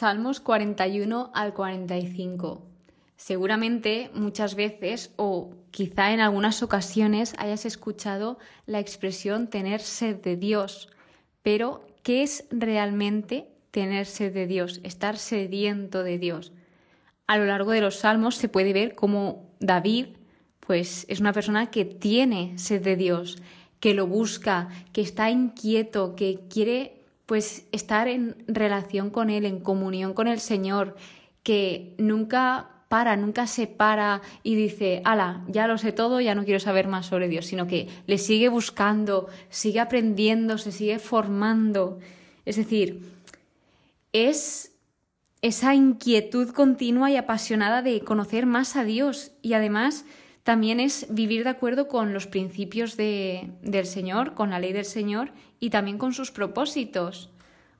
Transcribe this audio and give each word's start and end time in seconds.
Salmos 0.00 0.40
41 0.40 1.30
al 1.34 1.52
45. 1.52 2.66
Seguramente 3.16 4.10
muchas 4.14 4.54
veces 4.54 5.12
o 5.16 5.50
quizá 5.70 6.14
en 6.14 6.20
algunas 6.20 6.62
ocasiones 6.62 7.34
hayas 7.36 7.66
escuchado 7.66 8.38
la 8.64 8.80
expresión 8.80 9.48
tener 9.48 9.82
sed 9.82 10.16
de 10.16 10.36
Dios, 10.36 10.88
pero 11.42 11.86
¿qué 12.02 12.22
es 12.22 12.46
realmente 12.50 13.50
tener 13.72 14.06
sed 14.06 14.32
de 14.32 14.46
Dios, 14.46 14.80
estar 14.84 15.18
sediento 15.18 16.02
de 16.02 16.16
Dios? 16.16 16.54
A 17.26 17.36
lo 17.36 17.44
largo 17.44 17.72
de 17.72 17.82
los 17.82 17.96
salmos 17.96 18.36
se 18.36 18.48
puede 18.48 18.72
ver 18.72 18.94
cómo 18.94 19.50
David 19.60 20.16
pues 20.60 21.04
es 21.10 21.20
una 21.20 21.34
persona 21.34 21.70
que 21.70 21.84
tiene 21.84 22.56
sed 22.56 22.80
de 22.80 22.96
Dios, 22.96 23.36
que 23.80 23.92
lo 23.92 24.06
busca, 24.06 24.70
que 24.94 25.02
está 25.02 25.28
inquieto, 25.28 26.16
que 26.16 26.40
quiere 26.48 26.99
pues 27.30 27.68
estar 27.70 28.08
en 28.08 28.34
relación 28.48 29.08
con 29.08 29.30
él, 29.30 29.46
en 29.46 29.60
comunión 29.60 30.14
con 30.14 30.26
el 30.26 30.40
Señor, 30.40 30.96
que 31.44 31.94
nunca 31.96 32.70
para, 32.88 33.14
nunca 33.14 33.46
se 33.46 33.68
para 33.68 34.20
y 34.42 34.56
dice, 34.56 35.00
ala, 35.04 35.44
ya 35.46 35.68
lo 35.68 35.78
sé 35.78 35.92
todo, 35.92 36.20
ya 36.20 36.34
no 36.34 36.44
quiero 36.44 36.58
saber 36.58 36.88
más 36.88 37.06
sobre 37.06 37.28
Dios, 37.28 37.46
sino 37.46 37.68
que 37.68 37.86
le 38.08 38.18
sigue 38.18 38.48
buscando, 38.48 39.28
sigue 39.48 39.78
aprendiendo, 39.78 40.58
se 40.58 40.72
sigue 40.72 40.98
formando. 40.98 42.00
Es 42.46 42.56
decir, 42.56 43.00
es 44.12 44.72
esa 45.40 45.76
inquietud 45.76 46.50
continua 46.50 47.12
y 47.12 47.16
apasionada 47.16 47.80
de 47.80 48.00
conocer 48.00 48.44
más 48.44 48.74
a 48.74 48.82
Dios 48.82 49.30
y 49.40 49.52
además 49.52 50.04
también 50.42 50.80
es 50.80 51.06
vivir 51.10 51.44
de 51.44 51.50
acuerdo 51.50 51.88
con 51.88 52.12
los 52.12 52.26
principios 52.26 52.96
de, 52.96 53.52
del 53.62 53.86
Señor, 53.86 54.34
con 54.34 54.50
la 54.50 54.58
ley 54.58 54.72
del 54.72 54.84
Señor 54.84 55.32
y 55.58 55.70
también 55.70 55.98
con 55.98 56.12
sus 56.12 56.30
propósitos. 56.30 57.30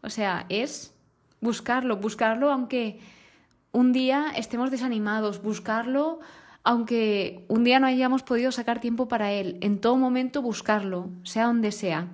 O 0.02 0.10
sea, 0.10 0.46
es 0.48 0.94
buscarlo, 1.40 1.96
buscarlo 1.96 2.52
aunque 2.52 3.00
un 3.72 3.92
día 3.92 4.32
estemos 4.36 4.70
desanimados, 4.70 5.42
buscarlo 5.42 6.20
aunque 6.62 7.46
un 7.48 7.64
día 7.64 7.80
no 7.80 7.86
hayamos 7.86 8.22
podido 8.22 8.52
sacar 8.52 8.80
tiempo 8.80 9.08
para 9.08 9.32
él, 9.32 9.56
en 9.62 9.80
todo 9.80 9.96
momento 9.96 10.42
buscarlo, 10.42 11.08
sea 11.22 11.46
donde 11.46 11.72
sea. 11.72 12.08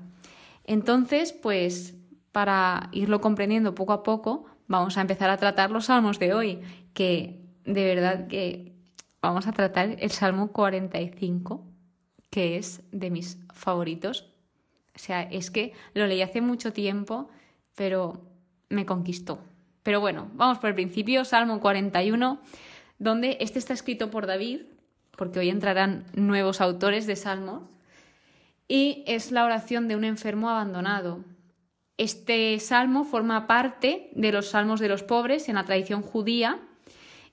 Entonces, 0.64 1.33
pues 1.33 1.94
para 2.31 2.91
irlo 2.92 3.20
comprendiendo 3.20 3.75
poco 3.75 3.92
a 3.92 4.03
poco, 4.05 4.44
vamos 4.69 4.97
a 4.97 5.00
empezar 5.00 5.31
a 5.31 5.36
tratar 5.36 5.70
los 5.72 5.86
salmos 5.86 6.20
de 6.20 6.33
hoy, 6.33 6.60
que 6.92 7.41
de 7.64 7.84
verdad 7.84 8.28
que 8.28 8.75
vamos 9.27 9.46
a 9.46 9.52
tratar 9.52 9.96
el 9.98 10.10
Salmo 10.10 10.52
45, 10.52 11.64
que 12.30 12.56
es 12.56 12.82
de 12.92 13.10
mis 13.10 13.38
favoritos. 13.52 14.32
O 14.94 14.98
sea, 14.98 15.22
es 15.22 15.50
que 15.50 15.72
lo 15.94 16.06
leí 16.06 16.22
hace 16.22 16.41
mucho 16.41 16.72
tiempo, 16.72 17.28
pero 17.74 18.22
me 18.69 18.86
conquistó. 18.86 19.41
Pero 19.82 20.00
bueno, 20.00 20.28
vamos 20.34 20.58
por 20.58 20.70
el 20.70 20.74
principio, 20.74 21.24
Salmo 21.24 21.60
41, 21.60 22.41
donde 22.98 23.36
este 23.41 23.58
está 23.58 23.72
escrito 23.74 24.10
por 24.10 24.27
David, 24.27 24.62
porque 25.16 25.38
hoy 25.38 25.50
entrarán 25.50 26.06
nuevos 26.14 26.60
autores 26.60 27.06
de 27.06 27.16
salmos, 27.16 27.69
y 28.69 29.04
es 29.06 29.30
la 29.32 29.44
oración 29.44 29.86
de 29.86 29.97
un 29.97 30.04
enfermo 30.04 30.50
abandonado. 30.50 31.24
Este 31.98 32.58
salmo 32.58 33.04
forma 33.04 33.47
parte 33.47 34.10
de 34.14 34.32
los 34.32 34.50
salmos 34.50 34.80
de 34.80 34.88
los 34.88 35.02
pobres 35.02 35.48
en 35.48 35.54
la 35.54 35.64
tradición 35.64 36.02
judía, 36.02 36.60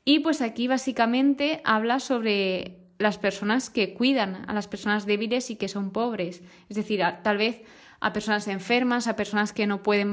y 0.05 0.19
pues 0.19 0.41
aquí 0.41 0.67
básicamente 0.67 1.61
habla 1.63 1.99
sobre 1.99 2.79
las 2.97 3.17
personas 3.17 3.69
que 3.69 3.93
cuidan 3.93 4.45
a 4.47 4.53
las 4.53 4.67
personas 4.67 5.05
débiles 5.05 5.49
y 5.49 5.55
que 5.55 5.67
son 5.67 5.91
pobres, 5.91 6.41
es 6.69 6.77
decir, 6.77 7.01
tal 7.23 7.37
vez 7.37 7.61
a 7.99 8.13
personas 8.13 8.47
enfermas, 8.47 9.07
a 9.07 9.15
personas 9.15 9.53
que 9.53 9.67
no 9.67 9.83
pueden 9.83 10.11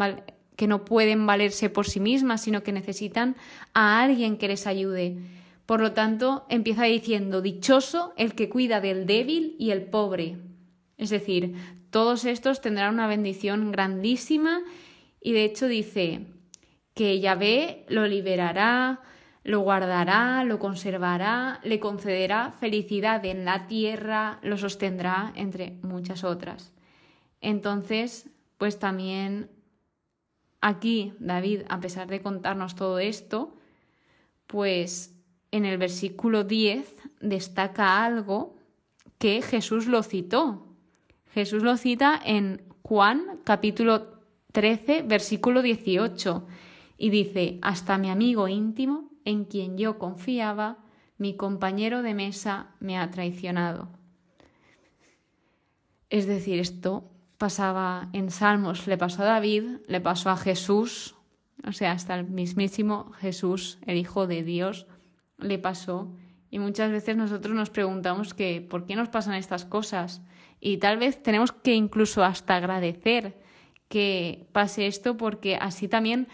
que 0.57 0.67
no 0.67 0.85
pueden 0.85 1.25
valerse 1.27 1.71
por 1.71 1.87
sí 1.87 2.01
mismas, 2.01 2.43
sino 2.43 2.63
que 2.63 2.71
necesitan 2.71 3.35
a 3.73 4.03
alguien 4.03 4.37
que 4.37 4.47
les 4.47 4.67
ayude. 4.67 5.17
Por 5.65 5.81
lo 5.81 5.93
tanto, 5.93 6.45
empieza 6.51 6.85
diciendo, 6.85 7.41
dichoso 7.41 8.13
el 8.19 8.35
que 8.35 8.51
cuida 8.51 8.83
del 8.83 9.07
débil 9.07 9.57
y 9.59 9.71
el 9.71 9.85
pobre. 9.85 10.37
Es 10.99 11.09
decir, 11.09 11.55
todos 11.89 12.27
estos 12.27 12.61
tendrán 12.61 12.93
una 12.93 13.07
bendición 13.07 13.73
grandísima 13.73 14.61
y 15.19 15.33
de 15.33 15.45
hecho 15.45 15.67
dice 15.67 16.27
que 16.93 17.21
Yahvé 17.21 17.87
lo 17.89 18.07
liberará, 18.07 19.01
lo 19.43 19.61
guardará, 19.61 20.45
lo 20.45 20.59
conservará, 20.59 21.61
le 21.63 21.81
concederá 21.81 22.53
felicidad 22.53 23.25
en 23.25 23.45
la 23.45 23.67
tierra, 23.67 24.39
lo 24.43 24.57
sostendrá, 24.57 25.33
entre 25.35 25.79
muchas 25.83 26.25
otras. 26.25 26.73
Entonces, 27.41 28.29
pues 28.59 28.79
también 28.79 29.49
Aquí 30.61 31.15
David, 31.19 31.63
a 31.69 31.81
pesar 31.81 32.09
de 32.09 32.21
contarnos 32.21 32.75
todo 32.75 32.99
esto, 32.99 33.57
pues 34.47 35.17
en 35.51 35.65
el 35.65 35.79
versículo 35.79 36.45
10 36.45 36.97
destaca 37.21 38.05
algo 38.05 38.57
que 39.19 39.41
Jesús 39.41 39.87
lo 39.87 40.03
citó. 40.03 40.67
Jesús 41.33 41.63
lo 41.63 41.77
cita 41.77 42.21
en 42.23 42.63
Juan 42.83 43.41
capítulo 43.45 44.21
13, 44.53 45.03
versículo 45.03 45.63
18, 45.63 46.47
y 46.99 47.09
dice, 47.09 47.59
hasta 47.63 47.97
mi 47.97 48.11
amigo 48.11 48.49
íntimo, 48.49 49.10
en 49.31 49.45
quien 49.45 49.79
yo 49.79 49.99
confiaba, 49.99 50.79
mi 51.19 51.37
compañero 51.37 52.03
de 52.03 52.15
mesa 52.15 52.75
me 52.81 52.99
ha 52.99 53.11
traicionado. 53.11 53.89
Es 56.09 56.27
decir, 56.27 56.59
esto 56.59 57.11
pasaba 57.39 58.09
en 58.13 58.31
Salmos, 58.31 58.87
le 58.87 58.99
pasó 58.99 59.23
a 59.23 59.27
David, 59.27 59.79
le 59.87 60.01
pasó 60.01 60.31
a 60.31 60.37
Jesús, 60.37 61.15
o 61.67 61.73
sea, 61.73 61.93
hasta 61.93 62.15
el 62.17 62.27
mismísimo 62.27 63.13
Jesús, 63.13 63.79
el 63.87 63.97
Hijo 63.97 64.27
de 64.27 64.43
Dios, 64.43 64.87
le 65.39 65.59
pasó. 65.59 66.13
Y 66.51 66.59
muchas 66.59 66.91
veces 66.91 67.17
nosotros 67.17 67.55
nos 67.55 67.71
preguntamos 67.71 68.35
que 68.35 68.61
por 68.61 68.85
qué 68.85 68.97
nos 68.97 69.09
pasan 69.09 69.35
estas 69.35 69.65
cosas. 69.65 70.23
Y 70.59 70.79
tal 70.79 70.99
vez 70.99 71.23
tenemos 71.23 71.53
que 71.53 71.75
incluso 71.75 72.25
hasta 72.25 72.57
agradecer 72.57 73.39
que 73.89 74.49
pase 74.53 74.87
esto 74.87 75.17
porque 75.17 75.57
así 75.57 75.89
también 75.89 76.29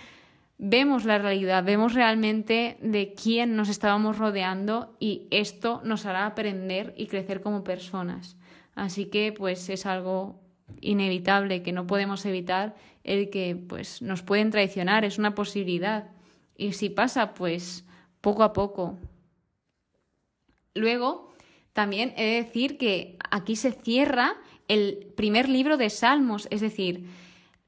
vemos 0.59 1.05
la 1.05 1.19
realidad, 1.19 1.65
vemos 1.65 1.95
realmente 1.95 2.79
de 2.81 3.15
quién 3.15 3.57
nos 3.57 3.69
estábamos 3.69 4.19
rodeando 4.19 4.97
y 4.99 5.27
esto 5.31 5.81
nos 5.85 6.07
hará 6.07 6.27
aprender 6.27 6.95
y 6.97 7.07
crecer 7.07 7.41
como 7.41 7.65
personas. 7.65 8.37
Así 8.75 9.07
que 9.07 9.33
pues 9.33 9.69
es 9.69 9.87
algo 9.87 10.41
inevitable, 10.81 11.63
que 11.63 11.73
no 11.73 11.87
podemos 11.87 12.25
evitar, 12.27 12.75
el 13.05 13.31
que 13.31 13.57
pues 13.57 14.03
nos 14.03 14.23
pueden 14.23 14.51
traicionar, 14.51 15.05
es 15.05 15.19
una 15.19 15.35
posibilidad. 15.35 16.11
Y 16.57 16.73
si 16.73 16.91
pasa, 16.91 17.35
pues 17.35 17.85
poco 18.21 18.43
a 18.43 18.53
poco. 18.53 18.99
Luego, 20.75 21.33
también 21.73 22.13
he 22.17 22.25
de 22.25 22.43
decir 22.43 22.79
que 22.79 23.17
aquí 23.31 23.57
se 23.57 23.73
cierra 23.73 24.37
el 24.69 25.13
primer 25.17 25.49
libro 25.49 25.77
de 25.77 25.91
Salmos, 25.91 26.49
es 26.51 26.61
decir, 26.61 27.07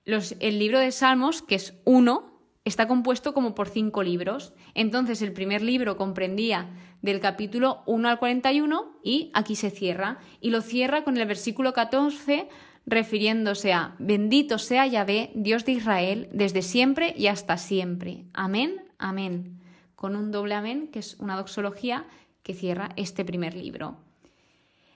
los, 0.05 0.34
el 0.41 0.59
libro 0.59 0.78
de 0.78 0.91
Salmos, 0.91 1.43
que 1.43 1.55
es 1.55 1.75
uno, 1.84 2.28
está 2.69 2.87
compuesto 2.87 3.34
como 3.34 3.55
por 3.55 3.69
cinco 3.69 4.03
libros. 4.03 4.53
Entonces, 4.75 5.23
el 5.23 5.33
primer 5.33 5.62
libro 5.62 5.97
comprendía 5.97 6.71
del 7.03 7.21
capítulo 7.21 7.83
1 7.87 8.09
al 8.09 8.19
41 8.19 9.01
y 9.03 9.31
aquí 9.34 9.56
se 9.56 9.71
cierra. 9.71 10.19
Y 10.41 10.51
lo 10.51 10.61
cierra 10.61 11.05
con 11.05 11.17
el 11.17 11.27
versículo 11.27 11.73
14 11.73 12.49
refiriéndose 12.89 13.75
a 13.75 13.95
bendito 13.99 14.59
sea 14.59 14.87
Yahvé, 14.87 15.31
Dios 15.34 15.67
de 15.67 15.73
Israel, 15.73 16.29
desde 16.33 16.62
siempre 16.62 17.15
y 17.17 17.27
hasta 17.27 17.59
siempre. 17.59 18.25
Amén, 18.33 18.83
amén. 18.97 19.61
Con 19.95 20.17
un 20.17 20.31
doble 20.31 20.55
amén, 20.55 20.89
que 20.89 21.00
es 21.00 21.17
una 21.19 21.37
doxología 21.37 22.06
que 22.43 22.55
cierra 22.55 22.89
este 22.97 23.27
primer 23.27 23.55
libro. 23.55 23.99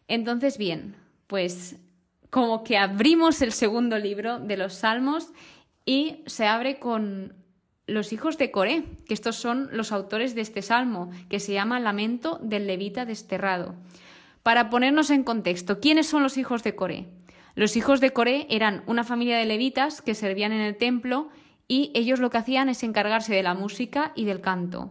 Entonces, 0.09 0.57
bien, 0.57 0.97
pues 1.27 1.77
como 2.31 2.65
que 2.65 2.79
abrimos 2.79 3.43
el 3.43 3.53
segundo 3.53 3.99
libro 3.99 4.39
de 4.39 4.57
los 4.57 4.73
Salmos 4.73 5.29
y 5.85 6.23
se 6.27 6.47
abre 6.47 6.79
con 6.79 7.35
los 7.87 8.13
hijos 8.13 8.39
de 8.39 8.51
Coré, 8.51 8.85
que 9.07 9.15
estos 9.15 9.37
son 9.37 9.69
los 9.73 9.93
autores 9.93 10.35
de 10.35 10.41
este 10.41 10.63
salmo, 10.63 11.11
que 11.29 11.41
se 11.41 11.53
llama 11.53 11.81
Lamento 11.81 12.39
del 12.43 12.67
Levita 12.67 13.05
desterrado. 13.05 13.75
Para 14.43 14.71
ponernos 14.71 15.11
en 15.11 15.25
contexto, 15.25 15.81
¿quiénes 15.81 16.07
son 16.07 16.23
los 16.23 16.37
hijos 16.37 16.63
de 16.63 16.75
Coré? 16.75 17.09
Los 17.55 17.77
hijos 17.77 18.01
de 18.01 18.13
Coré 18.13 18.47
eran 18.51 18.83
una 18.87 19.05
familia 19.05 19.37
de 19.37 19.47
levitas 19.47 20.01
que 20.01 20.15
servían 20.15 20.53
en 20.53 20.61
el 20.61 20.77
templo 20.77 21.29
y 21.69 21.91
ellos 21.95 22.19
lo 22.19 22.31
que 22.31 22.39
hacían 22.39 22.69
es 22.69 22.83
encargarse 22.83 23.35
de 23.35 23.43
la 23.43 23.55
música 23.55 24.13
y 24.15 24.25
del 24.25 24.41
canto. 24.41 24.91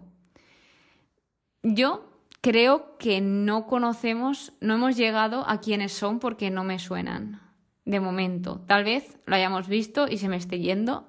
Yo 1.64 2.12
creo 2.42 2.98
que 2.98 3.22
no 3.22 3.68
conocemos, 3.68 4.54
no 4.62 4.76
hemos 4.76 4.96
llegado 4.96 5.48
a 5.48 5.60
quiénes 5.60 5.92
son 5.92 6.20
porque 6.20 6.50
no 6.50 6.64
me 6.64 6.80
suenan. 6.80 7.42
De 7.86 8.00
momento, 8.00 8.62
tal 8.68 8.84
vez 8.84 9.18
lo 9.26 9.36
hayamos 9.36 9.68
visto 9.68 10.08
y 10.08 10.18
se 10.18 10.30
me 10.30 10.38
esté 10.38 10.60
yendo, 10.60 11.08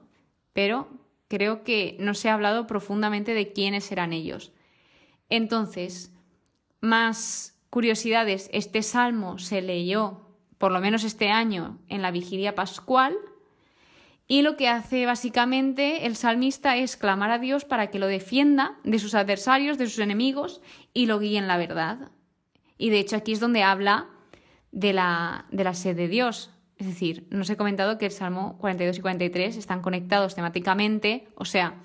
pero 0.52 0.88
creo 1.32 1.64
que 1.64 1.96
no 1.98 2.12
se 2.12 2.28
ha 2.28 2.34
hablado 2.34 2.66
profundamente 2.66 3.32
de 3.32 3.54
quiénes 3.54 3.90
eran 3.90 4.12
ellos. 4.12 4.52
Entonces, 5.30 6.12
más 6.82 7.58
curiosidades, 7.70 8.50
este 8.52 8.82
salmo 8.82 9.38
se 9.38 9.62
leyó 9.62 10.20
por 10.58 10.72
lo 10.72 10.80
menos 10.80 11.04
este 11.04 11.30
año, 11.30 11.78
en 11.88 12.02
la 12.02 12.10
vigilia 12.10 12.54
pascual. 12.54 13.16
Y 14.28 14.42
lo 14.42 14.58
que 14.58 14.68
hace 14.68 15.06
básicamente 15.06 16.04
el 16.04 16.16
salmista 16.16 16.76
es 16.76 16.98
clamar 16.98 17.30
a 17.30 17.38
Dios 17.38 17.64
para 17.64 17.86
que 17.86 17.98
lo 17.98 18.06
defienda 18.08 18.76
de 18.84 18.98
sus 18.98 19.14
adversarios, 19.14 19.78
de 19.78 19.86
sus 19.86 20.00
enemigos 20.00 20.60
y 20.92 21.06
lo 21.06 21.18
guíe 21.18 21.38
en 21.38 21.48
la 21.48 21.56
verdad. 21.56 22.10
Y 22.76 22.90
de 22.90 23.00
hecho 23.00 23.16
aquí 23.16 23.32
es 23.32 23.40
donde 23.40 23.62
habla 23.62 24.10
de 24.70 24.92
la, 24.92 25.46
de 25.50 25.64
la 25.64 25.72
sed 25.72 25.96
de 25.96 26.08
Dios. 26.08 26.50
Es 26.82 26.88
decir, 26.88 27.28
nos 27.30 27.48
he 27.48 27.56
comentado 27.56 27.96
que 27.96 28.06
el 28.06 28.10
Salmo 28.10 28.58
42 28.58 28.98
y 28.98 29.00
43 29.02 29.56
están 29.56 29.82
conectados 29.82 30.34
temáticamente, 30.34 31.28
o 31.36 31.44
sea, 31.44 31.76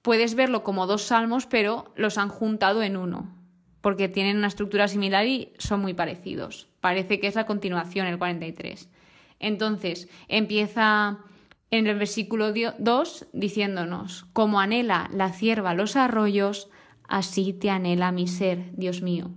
puedes 0.00 0.34
verlo 0.34 0.64
como 0.64 0.86
dos 0.86 1.02
salmos, 1.02 1.44
pero 1.44 1.92
los 1.96 2.16
han 2.16 2.30
juntado 2.30 2.82
en 2.82 2.96
uno, 2.96 3.36
porque 3.82 4.08
tienen 4.08 4.38
una 4.38 4.46
estructura 4.46 4.88
similar 4.88 5.26
y 5.26 5.52
son 5.58 5.80
muy 5.80 5.92
parecidos. 5.92 6.66
Parece 6.80 7.20
que 7.20 7.26
es 7.26 7.34
la 7.34 7.44
continuación, 7.44 8.06
el 8.06 8.16
43. 8.16 8.88
Entonces, 9.38 10.08
empieza 10.28 11.18
en 11.70 11.86
el 11.86 11.98
versículo 11.98 12.54
2 12.78 13.26
diciéndonos, 13.34 14.24
como 14.32 14.60
anhela 14.60 15.10
la 15.12 15.30
cierva 15.34 15.74
los 15.74 15.94
arroyos, 15.94 16.70
así 17.06 17.52
te 17.52 17.68
anhela 17.68 18.12
mi 18.12 18.28
ser, 18.28 18.74
Dios 18.78 19.02
mío. 19.02 19.32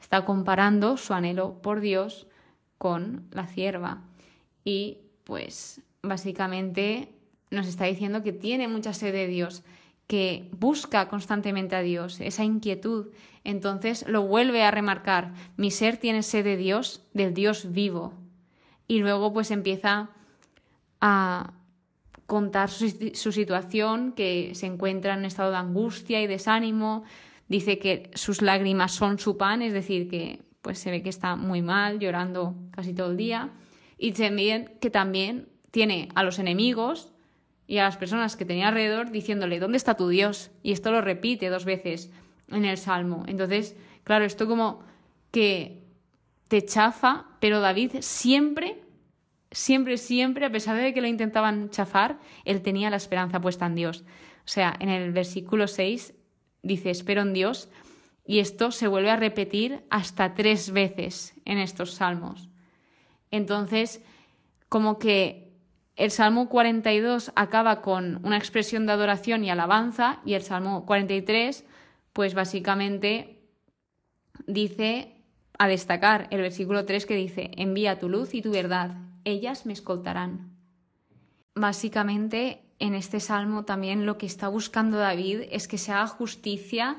Está 0.00 0.24
comparando 0.24 0.96
su 0.96 1.12
anhelo 1.12 1.60
por 1.60 1.80
Dios 1.80 2.26
con 2.82 3.28
la 3.30 3.46
cierva. 3.46 4.02
Y 4.64 4.98
pues 5.22 5.82
básicamente 6.02 7.10
nos 7.52 7.68
está 7.68 7.84
diciendo 7.84 8.24
que 8.24 8.32
tiene 8.32 8.66
mucha 8.66 8.92
sed 8.92 9.12
de 9.12 9.28
Dios, 9.28 9.62
que 10.08 10.48
busca 10.50 11.08
constantemente 11.08 11.76
a 11.76 11.82
Dios, 11.82 12.20
esa 12.20 12.42
inquietud. 12.42 13.12
Entonces 13.44 14.04
lo 14.08 14.22
vuelve 14.22 14.64
a 14.64 14.72
remarcar, 14.72 15.32
mi 15.56 15.70
ser 15.70 15.96
tiene 15.96 16.24
sed 16.24 16.42
de 16.42 16.56
Dios, 16.56 17.06
del 17.14 17.34
Dios 17.34 17.70
vivo. 17.70 18.14
Y 18.88 18.98
luego 18.98 19.32
pues 19.32 19.52
empieza 19.52 20.10
a 21.00 21.52
contar 22.26 22.68
su, 22.68 23.12
su 23.14 23.30
situación, 23.30 24.10
que 24.10 24.56
se 24.56 24.66
encuentra 24.66 25.14
en 25.14 25.24
estado 25.24 25.52
de 25.52 25.58
angustia 25.58 26.20
y 26.20 26.26
desánimo, 26.26 27.04
Dice 27.52 27.78
que 27.78 28.10
sus 28.14 28.40
lágrimas 28.40 28.92
son 28.92 29.18
su 29.18 29.36
pan, 29.36 29.60
es 29.60 29.74
decir, 29.74 30.08
que 30.08 30.40
pues 30.62 30.78
se 30.78 30.90
ve 30.90 31.02
que 31.02 31.08
está 31.08 31.36
muy 31.36 31.60
mal, 31.60 31.98
llorando 31.98 32.54
casi 32.70 32.94
todo 32.94 33.10
el 33.10 33.16
día. 33.16 33.50
Y 33.98 34.12
también 34.12 34.72
que 34.80 34.90
también 34.90 35.48
tiene 35.70 36.08
a 36.14 36.22
los 36.22 36.38
enemigos 36.38 37.12
y 37.66 37.78
a 37.78 37.84
las 37.84 37.96
personas 37.96 38.36
que 38.36 38.44
tenía 38.44 38.68
alrededor 38.68 39.10
diciéndole, 39.10 39.58
¿dónde 39.58 39.76
está 39.76 39.96
tu 39.96 40.08
Dios? 40.08 40.50
Y 40.62 40.72
esto 40.72 40.92
lo 40.92 41.00
repite 41.00 41.48
dos 41.48 41.64
veces 41.64 42.10
en 42.48 42.64
el 42.64 42.78
Salmo. 42.78 43.24
Entonces, 43.26 43.76
claro, 44.04 44.24
esto 44.24 44.46
como 44.46 44.80
que 45.30 45.82
te 46.48 46.64
chafa, 46.64 47.26
pero 47.40 47.60
David 47.60 47.96
siempre, 48.00 48.82
siempre, 49.50 49.96
siempre, 49.96 50.46
a 50.46 50.52
pesar 50.52 50.76
de 50.76 50.92
que 50.92 51.00
lo 51.00 51.06
intentaban 51.06 51.70
chafar, 51.70 52.18
él 52.44 52.62
tenía 52.62 52.90
la 52.90 52.96
esperanza 52.96 53.40
puesta 53.40 53.66
en 53.66 53.74
Dios. 53.74 54.04
O 54.44 54.48
sea, 54.48 54.76
en 54.78 54.88
el 54.88 55.12
versículo 55.12 55.66
6 55.66 56.14
dice 56.62 56.90
espero 56.90 57.22
en 57.22 57.32
Dios 57.32 57.68
y 58.24 58.38
esto 58.38 58.70
se 58.70 58.88
vuelve 58.88 59.10
a 59.10 59.16
repetir 59.16 59.84
hasta 59.90 60.34
tres 60.34 60.70
veces 60.70 61.34
en 61.44 61.58
estos 61.58 61.94
salmos. 61.94 62.48
Entonces, 63.30 64.02
como 64.68 64.98
que 64.98 65.52
el 65.96 66.10
Salmo 66.10 66.48
42 66.48 67.32
acaba 67.36 67.82
con 67.82 68.24
una 68.24 68.38
expresión 68.38 68.86
de 68.86 68.92
adoración 68.92 69.44
y 69.44 69.50
alabanza 69.50 70.20
y 70.24 70.34
el 70.34 70.42
Salmo 70.42 70.86
43, 70.86 71.64
pues 72.12 72.34
básicamente 72.34 73.42
dice 74.46 75.16
a 75.58 75.68
destacar 75.68 76.28
el 76.30 76.40
versículo 76.40 76.84
3 76.84 77.06
que 77.06 77.16
dice, 77.16 77.50
envía 77.56 77.98
tu 77.98 78.08
luz 78.08 78.34
y 78.34 78.42
tu 78.42 78.50
verdad, 78.50 78.96
ellas 79.24 79.66
me 79.66 79.72
escoltarán. 79.72 80.56
Básicamente 81.54 82.62
en 82.78 82.94
este 82.94 83.20
salmo 83.20 83.64
también 83.64 84.06
lo 84.06 84.18
que 84.18 84.26
está 84.26 84.48
buscando 84.48 84.96
David 84.96 85.42
es 85.50 85.68
que 85.68 85.78
se 85.78 85.92
haga 85.92 86.06
justicia 86.06 86.96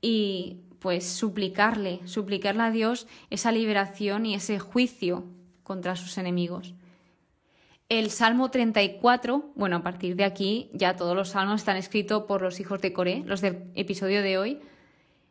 y 0.00 0.62
pues 0.78 1.06
suplicarle, 1.06 2.00
suplicarle 2.04 2.62
a 2.62 2.70
Dios 2.70 3.06
esa 3.30 3.52
liberación 3.52 4.26
y 4.26 4.34
ese 4.34 4.58
juicio 4.58 5.24
contra 5.62 5.96
sus 5.96 6.18
enemigos. 6.18 6.74
El 7.88 8.10
Salmo 8.10 8.50
34, 8.50 9.52
bueno, 9.54 9.76
a 9.76 9.82
partir 9.82 10.16
de 10.16 10.24
aquí 10.24 10.70
ya 10.72 10.96
todos 10.96 11.14
los 11.14 11.30
salmos 11.30 11.60
están 11.60 11.76
escritos 11.76 12.24
por 12.24 12.42
los 12.42 12.58
hijos 12.58 12.80
de 12.80 12.92
Coré, 12.92 13.22
los 13.26 13.40
del 13.40 13.70
episodio 13.74 14.22
de 14.22 14.38
hoy. 14.38 14.60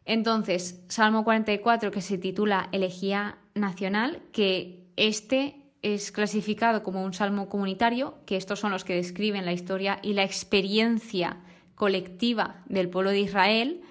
Entonces, 0.05 0.81
Salmo 0.87 1.23
44 1.23 1.91
que 1.91 2.01
se 2.01 2.17
titula 2.17 2.69
Elegía 2.71 3.37
Nacional, 3.55 4.21
que 4.31 4.85
este 4.95 5.61
es 5.81 6.11
clasificado 6.11 6.81
como 6.81 7.03
un 7.03 7.13
salmo 7.13 7.49
comunitario, 7.49 8.15
que 8.25 8.37
estos 8.37 8.59
son 8.59 8.71
los 8.71 8.83
que 8.83 8.95
describen 8.95 9.45
la 9.45 9.53
historia 9.53 9.99
y 10.01 10.13
la 10.13 10.23
experiencia 10.23 11.37
colectiva 11.75 12.63
del 12.67 12.89
pueblo 12.89 13.11
de 13.11 13.19
Israel. 13.19 13.81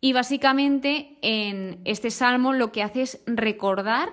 Y 0.00 0.12
básicamente 0.12 1.18
en 1.22 1.80
este 1.84 2.10
salmo 2.10 2.52
lo 2.52 2.70
que 2.70 2.82
hace 2.82 3.02
es 3.02 3.22
recordar 3.26 4.12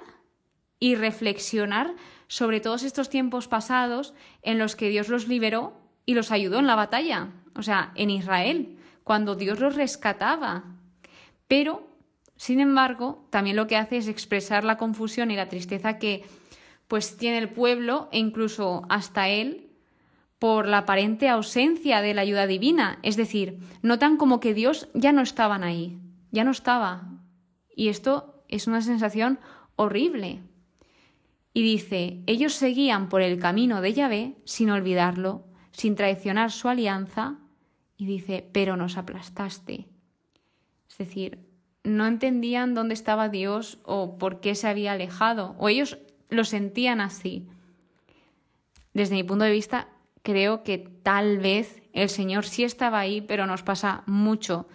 y 0.80 0.96
reflexionar 0.96 1.94
sobre 2.28 2.60
todos 2.60 2.84
estos 2.84 3.10
tiempos 3.10 3.48
pasados 3.48 4.14
en 4.42 4.58
los 4.58 4.76
que 4.76 4.90
Dios 4.90 5.10
los 5.10 5.28
liberó 5.28 5.74
y 6.06 6.16
los 6.16 6.32
ayudó 6.32 6.60
en 6.60 6.68
la 6.68 6.76
batalla, 6.76 7.30
o 7.56 7.62
sea, 7.62 7.92
en 7.96 8.10
Israel, 8.10 8.78
cuando 9.04 9.36
Dios 9.36 9.60
los 9.60 9.76
rescataba. 9.76 10.64
Pero, 11.48 11.88
sin 12.36 12.60
embargo, 12.60 13.28
también 13.30 13.56
lo 13.56 13.68
que 13.68 13.78
hace 13.78 13.98
es 13.98 14.08
expresar 14.08 14.64
la 14.64 14.78
confusión 14.78 15.32
y 15.32 15.36
la 15.36 15.50
tristeza 15.50 16.00
que 16.00 16.26
pues 16.88 17.18
tiene 17.18 17.38
el 17.38 17.50
pueblo 17.50 18.10
e 18.12 18.20
incluso 18.20 18.84
hasta 18.90 19.30
él 19.30 19.70
por 20.46 20.68
la 20.68 20.78
aparente 20.78 21.28
ausencia 21.28 22.02
de 22.02 22.14
la 22.14 22.22
ayuda 22.22 22.46
divina. 22.46 23.00
Es 23.02 23.16
decir, 23.16 23.58
notan 23.82 24.16
como 24.16 24.40
que 24.40 24.54
Dios 24.54 24.90
ya 24.94 25.12
no 25.12 25.24
estaban 25.24 25.64
ahí, 25.64 25.98
ya 26.30 26.44
no 26.44 26.52
estaba. 26.52 27.10
Y 27.76 27.88
esto 27.88 28.44
es 28.48 28.68
una 28.68 28.82
sensación 28.82 29.40
horrible. 29.76 30.44
Y 31.52 31.64
dice, 31.64 32.22
ellos 32.28 32.54
seguían 32.54 33.10
por 33.10 33.24
el 33.24 33.40
camino 33.40 33.82
de 33.82 33.94
Yahvé 33.94 34.36
sin 34.46 34.70
olvidarlo, 34.70 35.48
sin 35.72 35.96
traicionar 35.96 36.52
su 36.52 36.70
alianza, 36.70 37.40
y 37.98 38.06
dice, 38.06 38.48
pero 38.52 38.78
nos 38.78 38.98
aplastaste. 38.98 39.88
Es 40.88 40.98
decir, 41.00 41.40
no 41.84 42.06
entendían 42.06 42.76
dónde 42.76 42.94
estaba 42.94 43.30
Dios 43.30 43.80
o 43.84 44.20
por 44.20 44.42
qué 44.42 44.54
se 44.54 44.68
había 44.68 44.92
alejado, 44.92 45.56
o 45.58 45.70
ellos 45.70 45.98
lo 46.30 46.44
sentían 46.44 47.02
así. 47.02 47.48
Desde 48.94 49.16
mi 49.16 49.24
punto 49.24 49.44
de 49.44 49.52
vista, 49.52 49.90
creo 50.26 50.64
que 50.64 50.80
tal 50.80 51.38
vez 51.38 51.84
el 51.94 52.10
Señor 52.10 52.46
sí 52.46 52.64
estaba 52.64 53.00
ahí, 53.00 53.22
pero 53.22 53.46
nos 53.46 53.62
pasa 53.62 54.04
mucho 54.08 54.68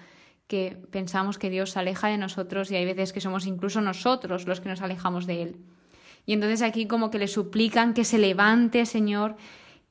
que 0.46 0.78
pensamos 0.90 1.38
que 1.38 1.50
Dios 1.50 1.72
se 1.72 1.80
aleja 1.80 2.06
de 2.06 2.16
nosotros 2.16 2.70
y 2.70 2.76
hay 2.76 2.84
veces 2.84 3.12
que 3.12 3.20
somos 3.20 3.46
incluso 3.46 3.80
nosotros 3.80 4.46
los 4.46 4.60
que 4.60 4.68
nos 4.68 4.80
alejamos 4.80 5.26
de 5.26 5.42
Él. 5.42 5.56
Y 6.24 6.34
entonces 6.34 6.62
aquí 6.62 6.86
como 6.86 7.10
que 7.10 7.18
le 7.18 7.26
suplican 7.26 7.94
que 7.94 8.04
se 8.04 8.18
levante, 8.18 8.86
Señor, 8.86 9.36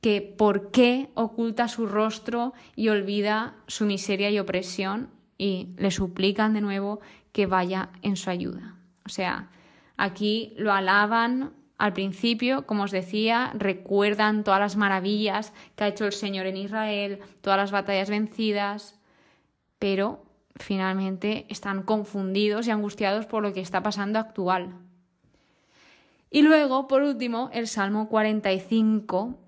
que 0.00 0.22
por 0.22 0.70
qué 0.70 1.10
oculta 1.14 1.68
su 1.68 1.86
rostro 1.86 2.54
y 2.74 2.88
olvida 2.88 3.54
su 3.66 3.84
miseria 3.84 4.30
y 4.30 4.38
opresión 4.38 5.10
y 5.36 5.68
le 5.76 5.90
suplican 5.90 6.54
de 6.54 6.62
nuevo 6.62 7.00
que 7.32 7.46
vaya 7.46 7.90
en 8.00 8.16
su 8.16 8.30
ayuda. 8.30 8.76
O 9.04 9.10
sea, 9.10 9.50
Aquí 10.00 10.54
lo 10.56 10.72
alaban 10.72 11.52
al 11.80 11.94
principio, 11.94 12.66
como 12.66 12.82
os 12.82 12.90
decía, 12.90 13.52
recuerdan 13.54 14.44
todas 14.44 14.60
las 14.60 14.76
maravillas 14.76 15.54
que 15.74 15.84
ha 15.84 15.88
hecho 15.88 16.04
el 16.04 16.12
Señor 16.12 16.44
en 16.44 16.58
Israel, 16.58 17.20
todas 17.40 17.56
las 17.56 17.70
batallas 17.70 18.10
vencidas, 18.10 19.00
pero 19.78 20.22
finalmente 20.56 21.46
están 21.48 21.82
confundidos 21.82 22.66
y 22.66 22.70
angustiados 22.70 23.24
por 23.24 23.42
lo 23.42 23.54
que 23.54 23.62
está 23.62 23.82
pasando 23.82 24.18
actual. 24.18 24.74
Y 26.30 26.42
luego, 26.42 26.86
por 26.86 27.00
último, 27.00 27.48
el 27.54 27.66
Salmo 27.66 28.10
45, 28.10 29.38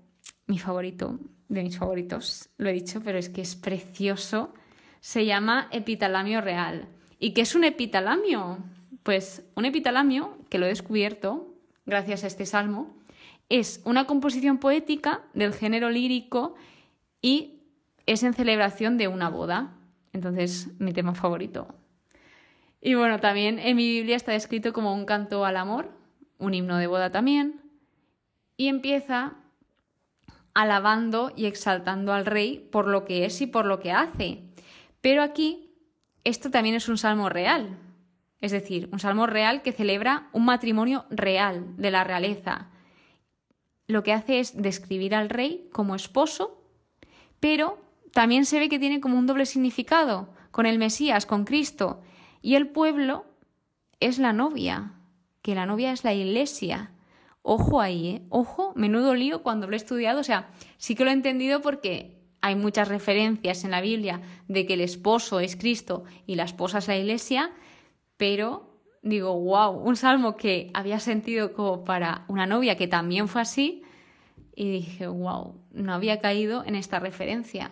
mi 0.47 0.57
favorito, 0.57 1.19
de 1.49 1.61
mis 1.61 1.77
favoritos, 1.77 2.49
lo 2.57 2.67
he 2.69 2.73
dicho, 2.73 2.99
pero 3.05 3.19
es 3.19 3.29
que 3.29 3.41
es 3.41 3.55
precioso, 3.55 4.55
se 5.01 5.27
llama 5.27 5.67
Epitalamio 5.69 6.41
Real. 6.41 6.87
¿Y 7.19 7.35
qué 7.35 7.41
es 7.41 7.53
un 7.53 7.63
epitalamio? 7.63 8.57
Pues 9.03 9.45
un 9.53 9.65
epitalamio, 9.65 10.39
que 10.49 10.57
lo 10.57 10.65
he 10.65 10.69
descubierto 10.69 11.52
gracias 11.85 12.23
a 12.23 12.27
este 12.27 12.45
salmo, 12.45 12.95
es 13.49 13.81
una 13.85 14.05
composición 14.05 14.57
poética 14.57 15.21
del 15.33 15.53
género 15.53 15.89
lírico 15.89 16.55
y 17.21 17.61
es 18.05 18.23
en 18.23 18.33
celebración 18.33 18.97
de 18.97 19.07
una 19.07 19.29
boda. 19.29 19.75
Entonces, 20.11 20.69
mi 20.79 20.93
tema 20.93 21.15
favorito. 21.15 21.67
Y 22.81 22.95
bueno, 22.95 23.19
también 23.19 23.59
en 23.59 23.75
mi 23.77 23.87
Biblia 23.87 24.15
está 24.15 24.35
escrito 24.35 24.73
como 24.73 24.93
un 24.93 25.05
canto 25.05 25.45
al 25.45 25.57
amor, 25.57 25.91
un 26.37 26.53
himno 26.53 26.77
de 26.77 26.87
boda 26.87 27.11
también, 27.11 27.61
y 28.57 28.67
empieza 28.67 29.35
alabando 30.53 31.31
y 31.35 31.45
exaltando 31.45 32.13
al 32.13 32.25
rey 32.25 32.67
por 32.71 32.87
lo 32.87 33.05
que 33.05 33.25
es 33.25 33.41
y 33.41 33.47
por 33.47 33.65
lo 33.65 33.79
que 33.79 33.91
hace. 33.91 34.43
Pero 35.01 35.23
aquí, 35.23 35.71
esto 36.23 36.51
también 36.51 36.75
es 36.75 36.89
un 36.89 36.97
salmo 36.97 37.29
real, 37.29 37.77
es 38.43 38.51
decir, 38.51 38.89
un 38.91 38.99
salmo 38.99 39.25
real 39.25 39.61
que 39.61 39.71
celebra 39.71 40.27
un 40.33 40.43
matrimonio 40.43 41.05
real 41.09 41.77
de 41.77 41.91
la 41.91 42.03
realeza. 42.03 42.67
lo 43.87 44.03
que 44.03 44.11
hace 44.11 44.39
es 44.39 44.61
describir 44.61 45.15
al 45.15 45.29
rey 45.29 45.69
como 45.71 45.95
esposo, 45.95 46.61
pero 47.39 47.77
también 48.11 48.45
se 48.45 48.59
ve 48.59 48.67
que 48.67 48.79
tiene 48.79 48.99
como 48.99 49.17
un 49.17 49.27
doble 49.27 49.45
significado 49.45 50.29
con 50.51 50.65
el 50.65 50.77
Mesías, 50.77 51.25
con 51.25 51.45
Cristo, 51.45 52.01
y 52.41 52.55
el 52.55 52.67
pueblo 52.67 53.25
es 54.01 54.19
la 54.19 54.33
novia, 54.33 54.93
que 55.41 55.55
la 55.55 55.65
novia 55.65 55.93
es 55.93 56.03
la 56.03 56.13
iglesia. 56.13 56.91
Ojo 57.43 57.79
ahí, 57.79 58.07
¿eh? 58.07 58.21
Ojo, 58.29 58.73
menudo 58.75 59.15
lío 59.15 59.41
cuando 59.41 59.67
lo 59.67 59.73
he 59.73 59.77
estudiado. 59.77 60.19
O 60.19 60.23
sea, 60.23 60.49
sí 60.77 60.95
que 60.95 61.05
lo 61.05 61.11
he 61.11 61.13
entendido 61.13 61.61
porque 61.61 62.19
hay 62.41 62.55
muchas 62.55 62.89
referencias 62.89 63.63
en 63.63 63.71
la 63.71 63.81
Biblia 63.81 64.21
de 64.49 64.65
que 64.65 64.73
el 64.73 64.81
esposo 64.81 65.39
es 65.39 65.55
Cristo 65.55 66.03
y 66.25 66.35
la 66.35 66.43
esposa 66.43 66.79
es 66.79 66.87
la 66.87 66.97
iglesia, 66.97 67.51
pero 68.17 68.79
digo, 69.01 69.37
wow, 69.39 69.71
un 69.71 69.95
salmo 69.95 70.37
que 70.37 70.71
había 70.73 70.99
sentido 70.99 71.53
como 71.53 71.83
para 71.83 72.25
una 72.27 72.45
novia 72.45 72.77
que 72.77 72.87
también 72.87 73.27
fue 73.27 73.41
así, 73.41 73.83
y 74.55 74.71
dije, 74.71 75.07
wow, 75.07 75.55
no 75.71 75.93
había 75.93 76.19
caído 76.19 76.63
en 76.65 76.75
esta 76.75 76.99
referencia. 76.99 77.71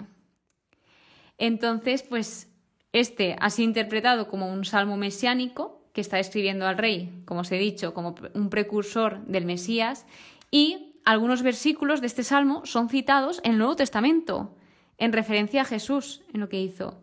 Entonces, 1.37 2.03
pues 2.03 2.51
este 2.91 3.35
ha 3.39 3.49
sido 3.49 3.67
interpretado 3.67 4.27
como 4.27 4.51
un 4.51 4.65
salmo 4.65 4.97
mesiánico 4.97 5.81
que 5.93 6.01
está 6.01 6.19
escribiendo 6.19 6.67
al 6.67 6.77
rey, 6.77 7.23
como 7.25 7.41
os 7.41 7.51
he 7.51 7.57
dicho, 7.57 7.93
como 7.93 8.15
un 8.33 8.49
precursor 8.49 9.25
del 9.25 9.45
Mesías, 9.45 10.05
y 10.49 10.95
algunos 11.05 11.43
versículos 11.43 12.01
de 12.01 12.07
este 12.07 12.23
salmo 12.23 12.65
son 12.65 12.89
citados 12.89 13.41
en 13.43 13.53
el 13.53 13.57
Nuevo 13.57 13.75
Testamento 13.75 14.55
en 14.97 15.13
referencia 15.13 15.61
a 15.61 15.65
Jesús, 15.65 16.21
en 16.33 16.41
lo 16.41 16.49
que 16.49 16.61
hizo. 16.61 17.01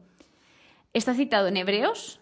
Está 0.92 1.14
citado 1.14 1.48
en 1.48 1.56
Hebreos, 1.56 2.20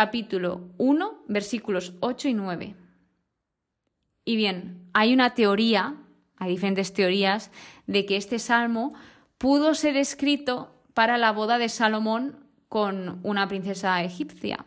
capítulo 0.00 0.62
1, 0.78 1.24
versículos 1.28 1.92
8 2.00 2.28
y 2.28 2.32
9. 2.32 2.74
Y 4.24 4.36
bien, 4.36 4.88
hay 4.94 5.12
una 5.12 5.34
teoría, 5.34 5.94
hay 6.38 6.52
diferentes 6.52 6.94
teorías, 6.94 7.50
de 7.86 8.06
que 8.06 8.16
este 8.16 8.38
salmo 8.38 8.94
pudo 9.36 9.74
ser 9.74 9.98
escrito 9.98 10.74
para 10.94 11.18
la 11.18 11.32
boda 11.32 11.58
de 11.58 11.68
Salomón 11.68 12.34
con 12.70 13.20
una 13.24 13.46
princesa 13.46 14.02
egipcia, 14.02 14.64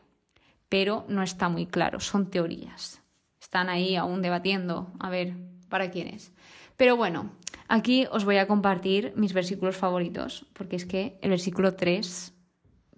pero 0.70 1.04
no 1.08 1.24
está 1.24 1.50
muy 1.50 1.66
claro, 1.66 2.00
son 2.00 2.30
teorías. 2.30 3.02
Están 3.42 3.70
ahí 3.70 3.96
aún 3.96 4.22
debatiendo 4.22 4.94
a 5.00 5.10
ver 5.10 5.34
para 5.68 5.90
quién 5.90 6.10
es. 6.10 6.32
Pero 6.78 6.96
bueno, 6.96 7.32
Aquí 7.70 8.06
os 8.12 8.26
voy 8.26 8.38
a 8.38 8.46
compartir 8.46 9.14
mis 9.16 9.34
versículos 9.34 9.78
favoritos, 9.78 10.46
porque 10.54 10.76
es 10.76 10.86
que 10.86 11.18
el 11.22 11.30
versículo 11.30 11.74
3, 11.74 12.34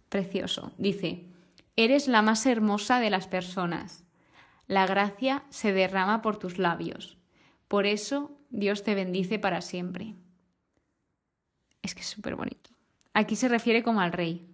precioso, 0.10 0.72
dice, 0.78 1.35
Eres 1.76 2.08
la 2.08 2.22
más 2.22 2.46
hermosa 2.46 3.00
de 3.00 3.10
las 3.10 3.28
personas, 3.28 4.06
la 4.68 4.88
gracia 4.88 5.44
se 5.50 5.74
derrama 5.74 6.22
por 6.22 6.38
tus 6.38 6.58
labios, 6.58 7.18
por 7.68 7.86
eso 7.86 8.32
Dios 8.50 8.84
te 8.84 8.96
bendice 8.96 9.40
para 9.40 9.62
siempre. 9.62 10.16
Es 11.82 11.94
que 11.94 12.02
es 12.02 12.08
súper 12.08 12.36
bonito. 12.36 12.72
Aquí 13.14 13.36
se 13.36 13.48
refiere 13.48 13.84
como 13.84 14.02
al 14.02 14.12
rey. 14.12 14.48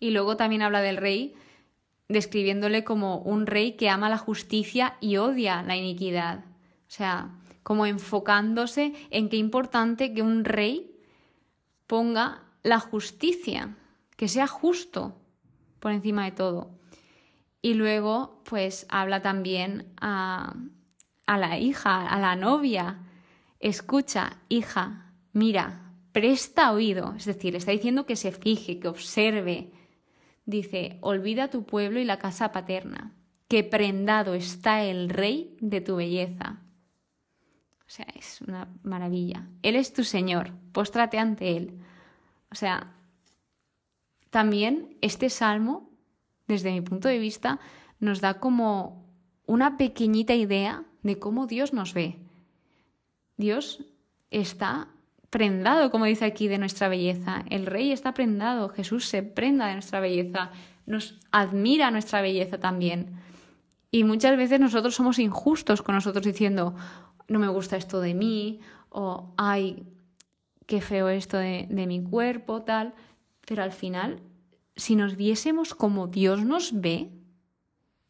Y 0.00 0.10
luego 0.10 0.36
también 0.36 0.62
habla 0.62 0.80
del 0.80 0.96
rey 0.96 1.34
describiéndole 2.08 2.84
como 2.84 3.18
un 3.18 3.46
rey 3.46 3.72
que 3.72 3.90
ama 3.90 4.08
la 4.08 4.18
justicia 4.18 4.96
y 5.00 5.18
odia 5.18 5.62
la 5.62 5.76
iniquidad. 5.76 6.40
O 6.40 6.90
sea, 6.90 7.30
como 7.62 7.86
enfocándose 7.86 8.94
en 9.10 9.28
qué 9.28 9.36
importante 9.36 10.14
que 10.14 10.22
un 10.22 10.44
rey 10.44 10.98
ponga 11.86 12.42
la 12.62 12.80
justicia, 12.80 13.76
que 14.16 14.28
sea 14.28 14.46
justo 14.46 15.14
por 15.80 15.92
encima 15.92 16.24
de 16.24 16.32
todo. 16.32 16.78
Y 17.60 17.74
luego, 17.74 18.42
pues 18.44 18.86
habla 18.88 19.22
también 19.22 19.92
a, 20.00 20.54
a 21.26 21.38
la 21.38 21.58
hija, 21.58 22.06
a 22.06 22.18
la 22.18 22.36
novia. 22.36 23.00
Escucha, 23.60 24.38
hija, 24.48 25.12
mira, 25.32 25.92
presta 26.12 26.72
oído. 26.72 27.14
Es 27.16 27.24
decir, 27.24 27.56
está 27.56 27.72
diciendo 27.72 28.06
que 28.06 28.16
se 28.16 28.32
fije, 28.32 28.80
que 28.80 28.88
observe. 28.88 29.72
Dice, 30.46 30.98
olvida 31.00 31.50
tu 31.50 31.64
pueblo 31.64 32.00
y 32.00 32.04
la 32.04 32.18
casa 32.18 32.52
paterna, 32.52 33.14
que 33.48 33.64
prendado 33.64 34.34
está 34.34 34.84
el 34.84 35.10
rey 35.10 35.56
de 35.60 35.80
tu 35.80 35.96
belleza. 35.96 36.62
O 37.80 37.90
sea, 37.90 38.06
es 38.14 38.40
una 38.42 38.68
maravilla. 38.82 39.48
Él 39.62 39.76
es 39.76 39.92
tu 39.92 40.04
Señor, 40.04 40.52
póstrate 40.72 41.18
ante 41.18 41.56
Él. 41.56 41.78
O 42.50 42.54
sea, 42.54 42.94
también 44.30 44.96
este 45.00 45.30
salmo, 45.30 45.90
desde 46.46 46.72
mi 46.72 46.80
punto 46.80 47.08
de 47.08 47.18
vista, 47.18 47.60
nos 48.00 48.20
da 48.20 48.40
como 48.40 49.04
una 49.46 49.76
pequeñita 49.76 50.34
idea 50.34 50.84
de 51.02 51.18
cómo 51.18 51.46
Dios 51.46 51.72
nos 51.72 51.94
ve. 51.94 52.16
Dios 53.36 53.84
está 54.30 54.88
prendado, 55.30 55.90
como 55.90 56.04
dice 56.04 56.24
aquí, 56.24 56.48
de 56.48 56.58
nuestra 56.58 56.88
belleza. 56.88 57.44
El 57.50 57.66
Rey 57.66 57.92
está 57.92 58.14
prendado, 58.14 58.68
Jesús 58.68 59.06
se 59.06 59.22
prenda 59.22 59.66
de 59.66 59.74
nuestra 59.74 60.00
belleza, 60.00 60.50
nos 60.86 61.18
admira 61.30 61.90
nuestra 61.90 62.20
belleza 62.20 62.58
también. 62.58 63.20
Y 63.90 64.04
muchas 64.04 64.36
veces 64.36 64.60
nosotros 64.60 64.94
somos 64.94 65.18
injustos 65.18 65.82
con 65.82 65.94
nosotros 65.94 66.24
diciendo, 66.24 66.74
no 67.26 67.38
me 67.38 67.48
gusta 67.48 67.76
esto 67.76 68.00
de 68.00 68.14
mí, 68.14 68.60
o 68.90 69.32
ay, 69.36 69.86
qué 70.66 70.80
feo 70.80 71.08
esto 71.08 71.38
de, 71.38 71.66
de 71.70 71.86
mi 71.86 72.02
cuerpo, 72.02 72.62
tal. 72.62 72.94
Pero 73.48 73.62
al 73.62 73.72
final, 73.72 74.20
si 74.76 74.94
nos 74.94 75.16
viésemos 75.16 75.74
como 75.74 76.06
Dios 76.06 76.44
nos 76.44 76.78
ve, 76.82 77.08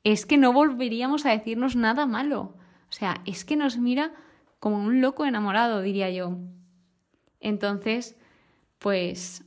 es 0.03 0.27
que 0.27 0.37
no 0.37 0.53
volveríamos 0.53 1.25
a 1.25 1.31
decirnos 1.31 1.77
nada 1.77 2.07
malo. 2.07 2.57
O 2.91 2.93
sea, 2.93 3.23
es 3.25 3.45
que 3.45 3.55
nos 3.55 3.79
mira 3.79 4.13
como 4.59 4.83
un 4.83 5.01
loco 5.01 5.25
enamorado, 5.27 5.81
diría 5.81 6.11
yo. 6.11 6.39
Entonces, 7.39 8.17
pues 8.81 9.45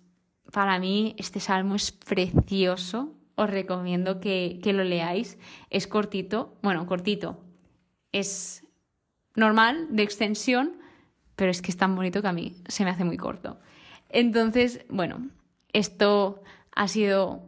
para 0.53 0.79
mí 0.79 1.13
este 1.17 1.41
salmo 1.41 1.75
es 1.75 1.91
precioso. 1.91 3.13
Os 3.35 3.49
recomiendo 3.49 4.21
que, 4.21 4.61
que 4.63 4.71
lo 4.71 4.85
leáis. 4.85 5.37
Es 5.69 5.87
cortito, 5.87 6.57
bueno, 6.61 6.85
cortito. 6.85 7.43
Es 8.13 8.65
normal, 9.35 9.87
de 9.89 10.03
extensión, 10.03 10.77
pero 11.35 11.51
es 11.51 11.61
que 11.61 11.71
es 11.71 11.75
tan 11.75 11.97
bonito 11.97 12.21
que 12.21 12.29
a 12.29 12.33
mí 12.33 12.55
se 12.69 12.85
me 12.85 12.91
hace 12.91 13.03
muy 13.03 13.17
corto. 13.17 13.59
Entonces, 14.07 14.85
bueno, 14.87 15.29
esto 15.73 16.41
ha 16.75 16.87
sido 16.87 17.43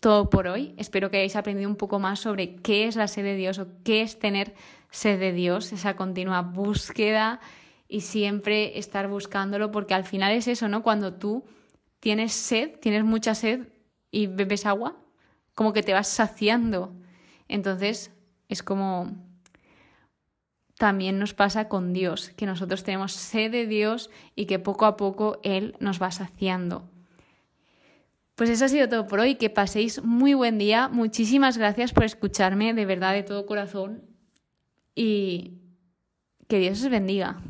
todo 0.00 0.30
por 0.30 0.46
hoy. 0.46 0.74
Espero 0.76 1.10
que 1.10 1.18
hayáis 1.18 1.36
aprendido 1.36 1.68
un 1.68 1.76
poco 1.76 1.98
más 1.98 2.20
sobre 2.20 2.56
qué 2.56 2.86
es 2.86 2.96
la 2.96 3.08
sed 3.08 3.24
de 3.24 3.36
Dios 3.36 3.58
o 3.58 3.68
qué 3.84 4.02
es 4.02 4.18
tener 4.18 4.54
sed 4.90 5.18
de 5.18 5.32
Dios, 5.32 5.72
esa 5.72 5.96
continua 5.96 6.42
búsqueda 6.42 7.40
y 7.88 8.00
siempre 8.00 8.78
estar 8.78 9.08
buscándolo, 9.08 9.70
porque 9.70 9.94
al 9.94 10.04
final 10.04 10.32
es 10.32 10.48
eso, 10.48 10.68
¿no? 10.68 10.82
Cuando 10.82 11.14
tú 11.14 11.44
tienes 12.00 12.32
sed, 12.32 12.78
tienes 12.80 13.04
mucha 13.04 13.34
sed 13.34 13.68
y 14.10 14.26
bebes 14.26 14.66
agua, 14.66 14.96
como 15.54 15.72
que 15.72 15.82
te 15.82 15.92
vas 15.92 16.08
saciando. 16.08 16.94
Entonces, 17.48 18.12
es 18.48 18.62
como 18.62 19.14
también 20.78 21.18
nos 21.18 21.32
pasa 21.32 21.68
con 21.68 21.92
Dios, 21.92 22.30
que 22.36 22.46
nosotros 22.46 22.84
tenemos 22.84 23.12
sed 23.12 23.50
de 23.50 23.66
Dios 23.66 24.10
y 24.34 24.46
que 24.46 24.58
poco 24.58 24.84
a 24.84 24.96
poco 24.96 25.40
Él 25.42 25.74
nos 25.80 26.00
va 26.00 26.10
saciando. 26.10 26.90
Pues 28.36 28.50
eso 28.50 28.66
ha 28.66 28.68
sido 28.68 28.86
todo 28.86 29.06
por 29.06 29.18
hoy, 29.18 29.36
que 29.36 29.48
paséis 29.48 30.04
muy 30.04 30.34
buen 30.34 30.58
día, 30.58 30.88
muchísimas 30.88 31.56
gracias 31.56 31.94
por 31.94 32.04
escucharme 32.04 32.74
de 32.74 32.84
verdad 32.84 33.14
de 33.14 33.22
todo 33.22 33.46
corazón. 33.46 34.02
Y 34.94 35.54
que 36.46 36.58
Dios 36.58 36.82
os 36.82 36.90
bendiga. 36.90 37.40